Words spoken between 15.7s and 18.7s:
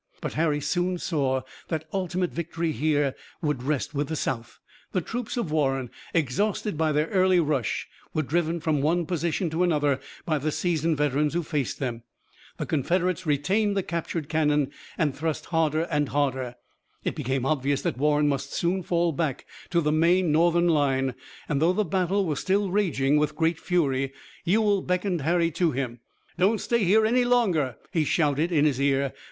and harder. It became obvious that Warren must